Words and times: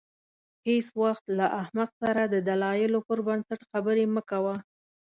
هېڅ 0.67 0.87
وخت 1.01 1.25
له 1.37 1.45
احمق 1.61 1.89
سره 2.01 2.21
د 2.27 2.35
دلایلو 2.49 2.99
پر 3.07 3.19
بنسټ 3.27 3.61
خبرې 3.71 4.05
مه 4.15 4.21
کوه. 4.29 4.55